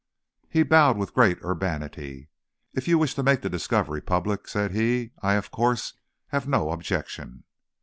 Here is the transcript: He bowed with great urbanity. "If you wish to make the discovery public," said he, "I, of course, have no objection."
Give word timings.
He 0.49 0.63
bowed 0.63 0.97
with 0.97 1.13
great 1.13 1.37
urbanity. 1.43 2.29
"If 2.73 2.87
you 2.87 2.97
wish 2.97 3.13
to 3.13 3.21
make 3.21 3.41
the 3.43 3.51
discovery 3.51 4.01
public," 4.01 4.47
said 4.47 4.71
he, 4.71 5.11
"I, 5.21 5.35
of 5.35 5.51
course, 5.51 5.93
have 6.29 6.47
no 6.47 6.71
objection." 6.71 7.43